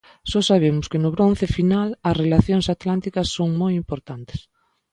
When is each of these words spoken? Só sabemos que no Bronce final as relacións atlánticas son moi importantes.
Só 0.31 0.39
sabemos 0.49 0.85
que 0.91 1.01
no 1.03 1.13
Bronce 1.15 1.47
final 1.57 1.89
as 2.09 2.15
relacións 2.23 2.65
atlánticas 2.75 3.27
son 3.37 3.49
moi 3.61 3.73
importantes. 3.81 4.39